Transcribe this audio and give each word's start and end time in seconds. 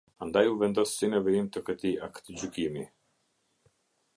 Andaj 0.25 0.41
u 0.51 0.55
vendos 0.61 0.93
si 1.01 1.09
në 1.11 1.19
vijim 1.27 1.49
të 1.57 1.63
këtij 1.67 1.91
a 2.07 2.09
kgjykimi. 2.17 2.87